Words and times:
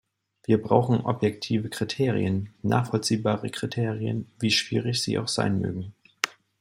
Wir 0.47 0.59
brauchen 0.59 1.01
objektive 1.01 1.69
Kriterien, 1.69 2.51
nachvollziehbare 2.63 3.51
Kriterien, 3.51 4.25
wie 4.39 4.49
schwierig 4.49 5.03
sie 5.03 5.19
auch 5.19 5.27
sein 5.27 5.59
mögen. 5.59 5.93